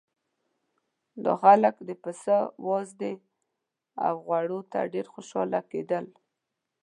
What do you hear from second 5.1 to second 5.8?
خوشاله